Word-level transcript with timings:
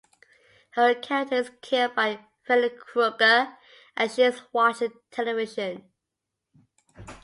Her 0.71 0.95
character 0.95 1.35
is 1.35 1.51
killed 1.61 1.93
by 1.93 2.21
Freddy 2.41 2.69
Krueger 2.71 3.55
as 3.95 4.15
she 4.15 4.23
is 4.23 4.41
watching 4.51 4.93
television. 5.11 5.83